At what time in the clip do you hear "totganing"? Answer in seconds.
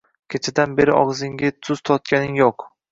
1.91-2.39